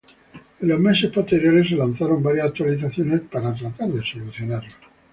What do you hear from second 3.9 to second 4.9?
solucionarlo.